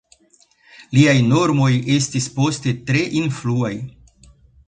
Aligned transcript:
Liaj 0.97 1.13
normoj 1.25 1.67
estis 1.97 2.27
poste 2.39 2.73
tre 2.89 3.05
influaj. 3.23 3.73